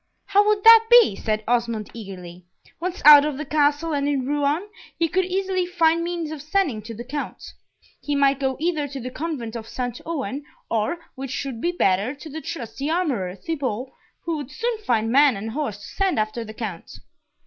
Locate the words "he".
4.97-5.07, 8.01-8.15